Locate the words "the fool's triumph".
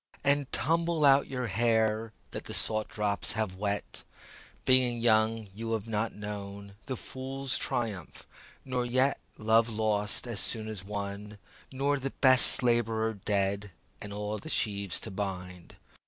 6.87-8.25